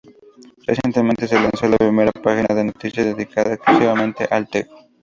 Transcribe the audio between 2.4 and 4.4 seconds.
de noticias dedicada exclusivamente